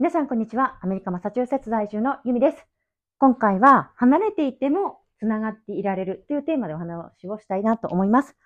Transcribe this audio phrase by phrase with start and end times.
[0.00, 0.78] 皆さん、こんにちは。
[0.80, 2.64] アメリカ・マサチューセッツ在住のユミです。
[3.18, 8.36] 今回は、離れていてもつながっていられるというテーマでお話をしたいなと思います。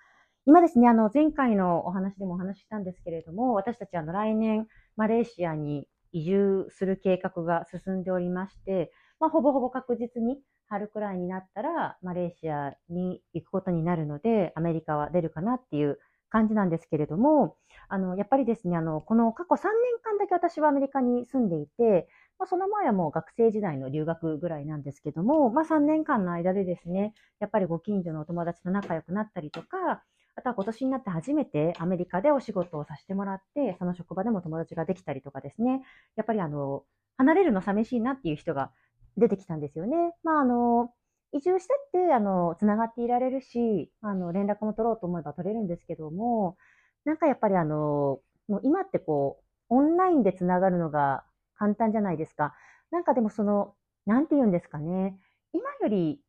[0.47, 4.65] 今ですね、あの、前回のお話でもお話ししたんですけれども、私たちは来年、
[4.97, 15.99] マレーシアに移住する計画が進んでおりまして、まあ、ほぼほぼ確実に春くらいになったら、マレーシアに行くことになるので、アメリカは出るかなっていう
[16.33, 17.55] 感じなんですけれども、
[17.89, 22.09] あの、やっぱりですね、あの、この過去3年間だけ私はアメリカに住んでいて、
[22.39, 30.03] まあ、その前はもう学生時代の留学ぐらいなんですけども、まあ、3年間の間でですね、やっぱりご近所のお友達と仲良くなったりとか、
[30.35, 35.81] あとは今年になって初めてアメリカでお仕事をさせてもらって、その職場でも友達ができたりとかですね、
[36.15, 36.83] やっぱりあの、
[37.17, 38.71] 離れるの寂しいなっていう人が
[39.17, 40.15] 出てきたんですよね。
[40.23, 40.91] まああの、
[41.33, 46.57] 移住してって、あの、つながっていられるし、あの、連絡も取ろうと思えば取れるんですけども、
[47.05, 49.39] なんかやっぱりあの、もう今ってこ
[49.69, 52.53] う、オンラインでつながるのが簡単じゃないですか。
[52.91, 55.17] なんかでもその、なんて言うんですかね。
[55.53, 56.21] 今より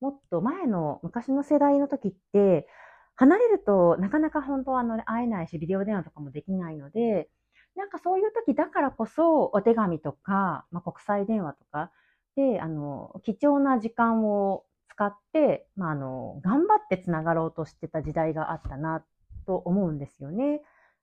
[0.00, 2.68] もっと前の昔の世代の時って、
[3.16, 7.30] 離れるとなかなか本当はあの会えないし、ビデオ電話とかもできないので、
[7.74, 11.90] なんかそういう時だからこそお手紙とか、まあ、国際電話とか、
[12.36, 19.04] で、あの、貴重な時間を使って、まあ、あの、頑張ってつながろうとしてた時代があったな、
[19.46, 20.60] と思うんですよね。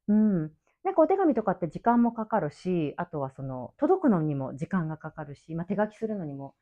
[0.08, 0.52] うん。
[0.84, 6.56] なんかお手紙とかって時間もかかるし、あとはその、届くのにも時間がかかるし、まあ、手書きするのにも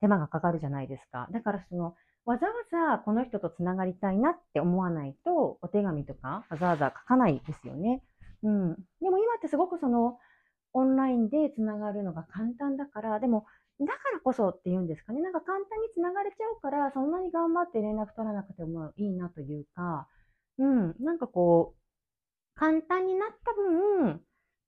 [0.00, 1.28] 手間がかかるじゃないですか。
[1.30, 8.02] だからその、わざわざこの人とつながりたいなって思わないと、お手紙とかわざわざ書かないですよね。
[8.42, 8.74] うん。
[9.00, 10.18] でも今ってすごくその、
[10.74, 13.46] オンラインでつながるのが簡単だから、でも
[13.80, 15.22] だからこそっていうんですかね。
[15.22, 20.08] なんか簡単につながれちゃうから、そんなに頑張って連絡取らなくてもいいなというか、
[20.58, 24.20] うん、なんかこう、簡単になった分、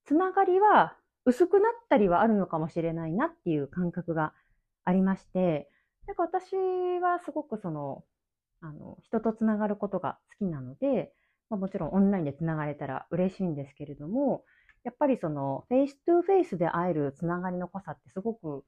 [0.05, 0.95] つながりは
[1.25, 4.33] 薄くなったりはあるのかもしれないなっていう感覚が
[4.85, 5.69] ありまして、
[6.07, 6.55] なんか私
[7.01, 8.03] はすごくその、
[8.61, 11.13] あの、人とつながることが好きなので、
[11.49, 14.45] まあ、もちろんオンラインでつながれたら嬉しいんですけれども、
[14.83, 18.63] やっぱりその、 face to face で会えるつながりの濃さってすごく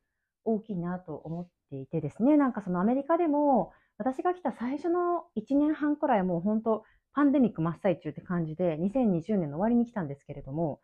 [0.46, 6.84] 大きいなと思っていてですね、なんかそのアメリカでも、私が来た最初の1年半くらいもう本当、
[7.14, 10.82] パンデミック真っ最中って感じで、2020年の終わりに来たんですけれども、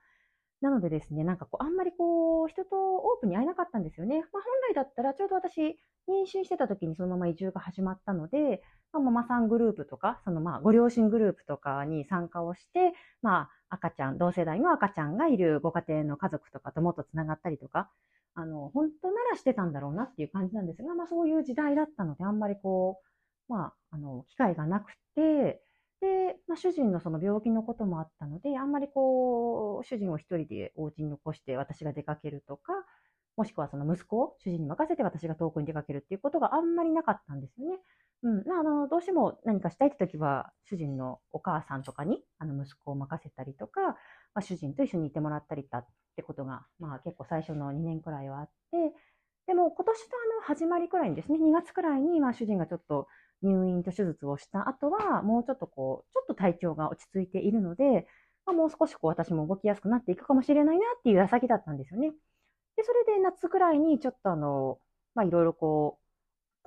[0.61, 4.19] なのでですね、なんかこう、あんまりこう、人とオープンに会えなかったんですよね。
[4.33, 8.61] まあ、本来だったら、ちょうど私、妊娠してた時にそのまま移住が始まったので、
[8.91, 17.89] まあ、ママさんグループとか、そのまあ、ご両親グループとかに参加をして、まあ、赤ちゃん、同世代の赤ちゃんがいるご家庭の家族とかともっとつながったりとか、
[18.39, 23.01] あの、本当ならしてたんだろうなっていう感じなんですが、まあそういう時代だったので、あんまりこ
[23.49, 25.61] う、まあ、あの、機会がなくて、
[26.01, 32.73] で、まあ、主人のその病気のこともあったので、あんまりこう、主人を一人でお家に残して私が出かけるとか、
[33.35, 37.79] もしくはその息子を主人に任せて私が遠くに出かけるっていうことがあんまりなかったんですよね。
[38.23, 38.51] うん。
[38.51, 43.95] あの、どうしても何かしたいって時は、主人のお母さんとかに、あの、息子を任せたりとか、ま
[44.35, 48.93] あ、主人と一緒にいてもらったりだってことが、まあ結構最初の2年くらいはあって、
[49.47, 50.05] でも今年の
[50.37, 53.07] あの始まりくらいにですね、2月くらいに、まあ主人がちょっと
[53.41, 58.05] 入院と手術をした後は、もうちょっとこう、ちょっと体調が落ち着いているので、
[58.45, 62.11] まあ、もう少しこう私も動きやすくなっていくかもしれないなっていう矢先だったんですよね。
[62.77, 64.79] で、それで夏くらいにちょっとあの、
[65.25, 66.08] いろいろこう、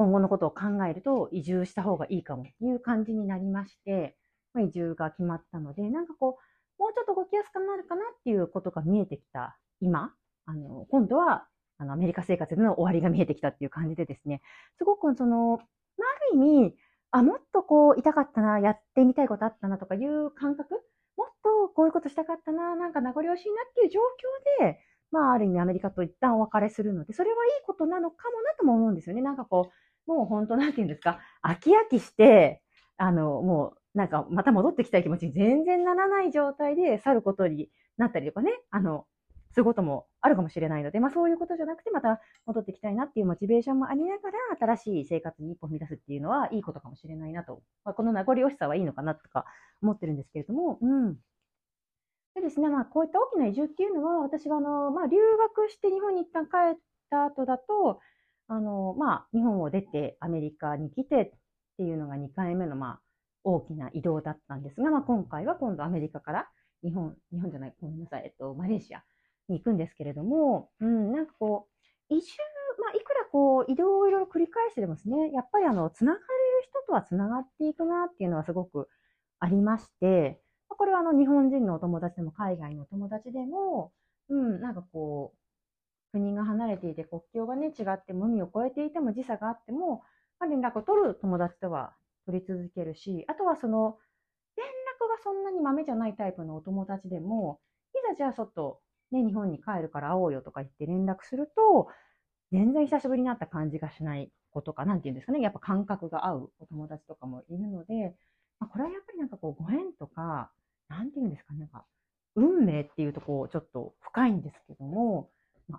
[0.03, 4.17] 今後のことを考えると移住した方がいいかもという感じになりまして、
[4.53, 6.39] ま、移住が決まったので、なんかこ
[6.79, 10.13] う、もうちょっと動きやすくなるかなっていうことが見えてきた今、
[10.47, 11.47] あの、今度は、
[11.79, 14.43] あの、アメリカ生活での終わりが見えてきたっていう感じでですね、
[14.77, 16.39] すごくその、まあ、ある意
[16.69, 16.75] 味、
[17.13, 20.75] あ、もっとこう、痛かったな、やってみたいことあったなとかいう感覚
[21.17, 24.01] もっとこういうことしたかったな、なんか名残惜しいなっていう状
[24.61, 24.81] 況で、
[25.13, 29.21] まあ、ある意味アメリカと一旦お別れするので、それはいいことなのかもなとも思うんですよね。
[29.23, 29.73] なんかこう、
[30.07, 32.63] もう本当なんて言うんですか、飽き飽きして、
[32.97, 37.69] あの、もう、なんかまた戻ってきたい気持ちに全然ならない状態で去ることに
[37.99, 39.07] なったりとかね、あの、
[39.53, 47.63] することもあるかもしれないので、まあそういうことじゃなくて、また戻ってきたいなっていうモチベーションもありながら、新しい生活に一歩踏み出すっていうのはいいことかもしれないなと。
[47.85, 49.45] まあ、この名残惜しさはいいのかなとか
[49.83, 51.17] 思ってるんですけれども、うん。
[52.35, 56.79] でですね、まあ、こういった大きな移住っていうのは、私は、あの、まあ、留学して日本に一旦帰っ
[57.11, 58.01] た後だと、
[58.53, 61.31] あの、まあ、日本を出てアメリカに来てっ
[61.79, 63.01] ていうのが2回目の、まあ、
[63.45, 66.49] 大きな移動だったんですが、まあ、今回は今度アメリカから
[66.85, 69.03] 日本、日本じゃない、ごめんなさい、えっと、マレーシア
[69.49, 71.69] に行くんですけれども、うん、なんかこ
[72.11, 72.27] う、移住、
[72.79, 76.29] まあ、いくらこう、移動をいろいろ繰り返してでもですね、やっぱりあの、つながれる
[76.63, 78.89] 人とはつながっていくなっていうのはすごく
[79.41, 83.93] ありまして、これはあの日本人のお友達でも海外のお友達でも、
[84.29, 85.42] うん、なんかこう
[86.13, 90.03] 国が離れていて国境がね、違っても海を越えていても時差があっても、
[90.39, 91.95] まあ、連絡を取る友達とは
[92.27, 93.99] 取り続けるし、あとはその、
[94.57, 97.61] 連絡がそんなに豆じゃないタイプのお友達でも、
[97.95, 98.81] いざじゃあちょっと
[99.13, 101.89] ね、日本に帰るから会おうよとか言って連絡すると、
[102.51, 108.17] 全然久しぶりに会った感じがしないことか、なんていうんですかね、やっぱ感覚が合うお友達とかもいるので、
[108.59, 110.51] まあ、これはやっぱりなんかこう、ご縁とか、
[110.89, 111.85] なんていうんですかね、なんか、
[112.35, 115.31] 運命っていうとこう、ちょっと深いんですけども、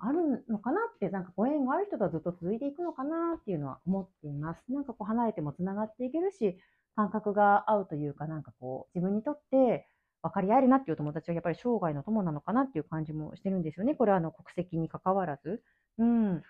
[0.01, 4.63] あ、るのかなって、なんかご縁がある人とはずっと続いていくのかなっていうのは思っています。
[4.69, 6.57] なんかこう離れても繋がっていけるし、
[6.95, 9.87] 感覚が合うというか、なんかこう、自分にとって
[10.21, 13.95] 分かり合えるなっていう友達はやっぱり生涯の友なのかなっていう感じもしてるんですよね。
[13.95, 15.61] これはあの国籍に関わらず。
[15.97, 16.43] うん。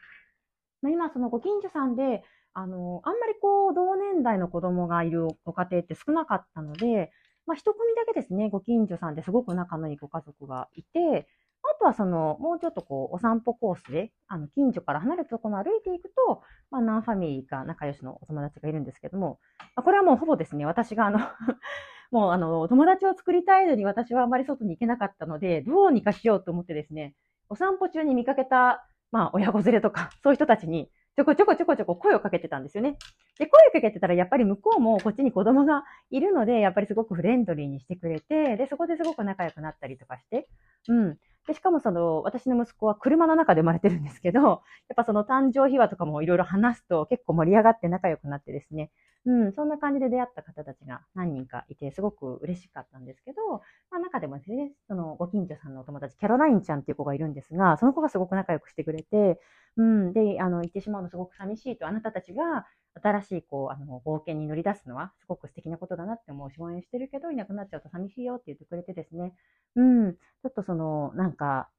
[0.82, 7.12] まあ、今、そのご近所さんで、あの、あんまりこう、同年代の子供がいるご家庭って少なかったので、
[7.46, 11.28] まあ、一組だけですね、ご近所さんですごく仲のいいご家族がいて、
[11.64, 19.40] あとはその、もうちょっとこう、お散歩コースで、あの、近所から離れたところを歩いていくと、まあ、ナンファミリーが仲良しのお友達がいるんですけども、
[19.76, 21.20] まあ、これはもうほぼですね、私があの
[22.12, 27.16] もうあの、友達を作りたいのに私はあまり外に行けなかったので、どうにかしようと思ってですね、
[27.50, 32.98] お散歩中に見かけた、まあ、親子連れとか、そういう人たちに、ちょこちょこちょこちょこ声をかけてたんですよね。
[33.38, 40.48] で、声をかけてたら、やっぱり向こうもこっちに子供がいるので、やっぱりすごくフレンドリーにしてくれて、で、そこですごく仲良くなったりとかして、
[40.88, 41.18] うん。
[41.48, 44.62] で、しかもその、私の息子は車の中で生まれてるんですけど、 やっ
[44.96, 48.92] ぱその誕生秘話とかもいろいろ話すと結構盛り上がって仲良くなってですね、
[49.26, 53.42] うん、そんな感じで出会った方たちが何人かいて、すごく嬉しかったんですけど、
[53.90, 59.40] まあ中でもですね、そのご近所さんのお友達、キャロラインちゃんっていう子がいるんですが、その子がすごく仲良くしてくれて、
[59.78, 62.66] うん、で、あの、行ってしまうのすごく寂しいと、あなたたちが
[63.02, 69.34] 新しい、こう、あの、冒険に乗り出すのはすごく素敵なことだなって思うし、応援してるけど、いなくなっちゃうと寂しいよって言ってくれてですね、
[69.76, 71.70] うん、ちょっとその、なんか、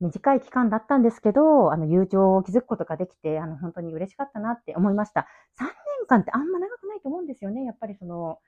[0.00, 5.26] 短い期間だったんですけど、あの、友情を築くことができて、あの、本当に嬉しかったなって思いました。
[5.56, 5.74] 3年
[6.06, 7.64] 間ってあんま長くないと思うんですよね。
[7.64, 8.38] やっぱりその、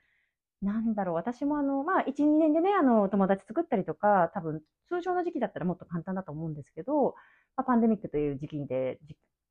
[0.61, 7.15] なんだろう、私もあの、まあ、1、2年でね、あの、友達作ったりとか、多分、通常の時期だったらもっと簡単だと思うんですけど、
[7.55, 8.99] まあ、パンデミックという時期で、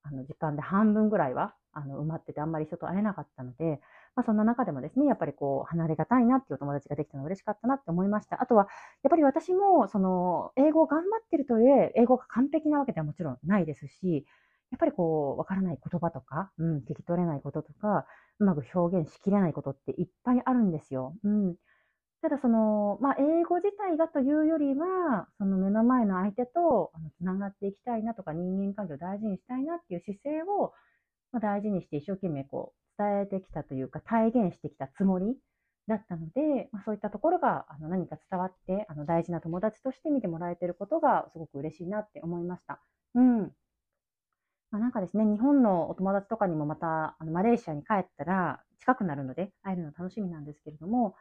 [0.03, 3.81] あの時間で半分ぐらいは、あの、埋まっててあんまり人と会えなかったので、
[4.17, 8.43] まあ、そんな中でもですね、やっぱりこう、離れがたいなっていうお友達ができたの嬉しかったなって思いました。
[8.43, 8.69] あとは、
[9.03, 14.27] やっぱり私も、その、英語を頑張ってるといえ、英語が完璧なわけではもちろんないですし、
[14.71, 18.07] やっぱりこう、わからない言葉とか、うん、聞き取れないこととか、
[18.41, 21.15] うまく表現しきれないことっていっぱいあるんですよ。
[21.25, 21.57] うん。
[22.23, 30.73] ただその、まあ、英語自体がというよりは、その目の前の相手とつながっていきたいなとか、人間関係を大事にしたいなっていう姿勢を、
[31.33, 35.37] ま、大事にして一生懸命こう、伝えてきたというか、体現してきたつもり
[35.87, 42.83] だったので、まあ、そういったところがあの何か伝わって、あの大事な友達として見てもらえてることがすごく嬉しいなって思いました。
[43.15, 43.53] うん。
[44.71, 51.15] まあ、なんかですね、日本のお友達とかにもまた、あのマレーシアに帰ったら近くなるので、会えるの楽しみなんですけれども、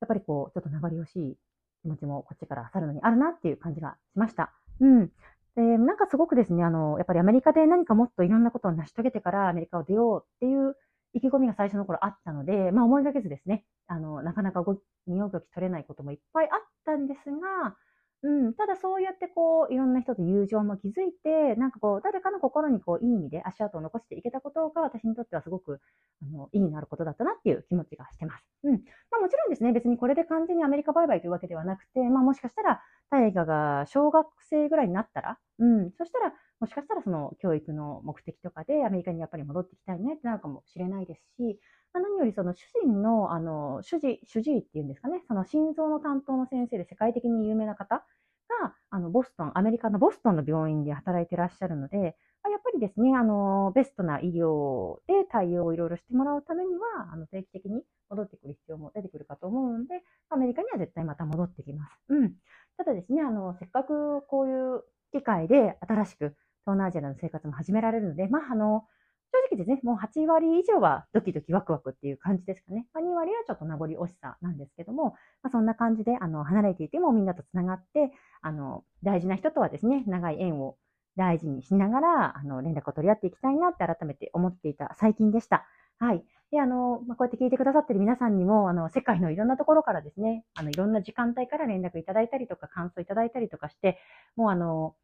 [0.00, 1.38] やっぱりこう、ちょっと名残惜しい
[1.82, 4.52] 気持ちもこっちから去るのにあるなっていう感じがしました。
[4.80, 5.08] うん。
[5.56, 10.76] で、なんかすごくですね、あの、やっぱりアメリカで何かもっといろんなことを成し遂げてからアメリカを出ようっていう
[11.14, 17.76] 意気込みが最初の頃あったので、まあ思いがけずですね、あの、なかなかご身動き取れないこともいっぱいあったんですが、
[18.24, 25.80] うん、ただそうやってこう、いろんな人と友情も築いて、なんかこう、誰かの心にこう、いい意味で足跡を残していけたことが私にとってはすごく、
[26.22, 28.44] あの、意義のあることだったなっていう気持ちがしてます。
[28.62, 28.74] うん。
[29.10, 41.58] まあもちろんですね、別にこれで完全にアメリカバイバイというわけではなくて、まあもしかしたら、大河が小学生ぐらいになったら、うん、そしたら、もしかしたらその教育の目的とかでアメリカにやっぱり戻ってきたいねってなるかもしれないですし、
[41.94, 48.04] まあ、何よりその主人の、あの、主治、主治医っていうんですかね、その心臓の担当の先生で世界的に有名な方
[48.62, 61.92] が、あの、ボストン、アメリカのボストンの病院で働いてらっしゃるので、ま、やっぱりですね、あの、ベストな医療で対応をいろいろしてもらうためには、あの、定期的に戻ってくる必要も出てくるかと思うので、アメリカには絶対また戻ってきます。
[62.08, 62.34] うん。
[62.78, 64.82] ただですね、あの、せっかくこういう
[65.12, 66.24] 機会で新しく
[66.64, 68.86] 東南アジアの生活も始められるので、まあ、あの、
[69.32, 72.86] 正直ですね、もう8割以上はドキドキワクワクっていう感じですかね。
[72.92, 78.12] まあ、2割はちょっと名残惜しさなんですけども、まあ、そんな感じで、あの、離れていてもみんなと繋がって、
[78.42, 80.76] あの、大事な人とはですね、長い縁を
[81.16, 85.66] 大事にしながら、あの、連絡を取り合っていきたいなって改めて思っていた最近でした。
[85.98, 86.24] はい。
[86.50, 93.98] で、あの、まあ、こうやって聞いてくださってる皆さんにも、あの、世界のいろんなところからですね、あの、いろんな時間帯から連絡いただいたりとか、感想いただいたりとかして、
[94.36, 94.94] もうあの、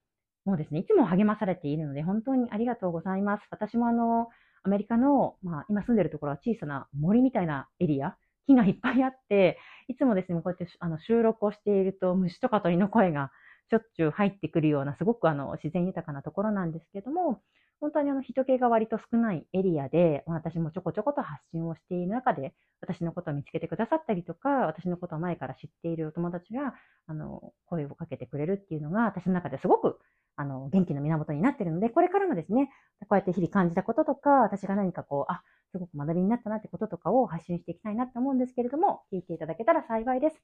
[0.48, 3.42] もうですね、いつも励まされているので、本当にありがとうございます。
[3.50, 4.28] 私もあの、
[4.62, 13.30] アメリカの、まあ、今住んでるところは小さな森みたいなエリア、木がいっぱいあって、いつもですね、こうやってあの収録をしていると、虫とか鳥の声が
[13.70, 17.42] しょっちゅう入ってくるような、すごくあの、自然豊かなところなんですけども、
[17.80, 26.74] 本当にあの、人気が割と少ないエリアで、私もちょこちょこと発信をしている中で、私のことを見つけてくださったりとか、私のことを前から知っているお友達が、
[27.06, 30.00] あの、声をかけてくれるっていうのが、私の中ですごく、
[30.38, 35.42] あの、元気の源になっているので、これからもですね、こうやって日々感じたこととか、私が何かこう、あ、
[35.72, 40.36] すごく学びになったなってこととかを発信していきたいなと思うんですけれども、聞いていただけたら幸いです。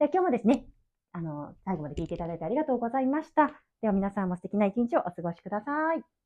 [0.00, 0.66] で今日もですね、
[1.12, 3.52] あの、最後まで聞いていただいてありがとうございました。
[3.80, 6.25] では皆さんも素敵な一日をお過ごしください。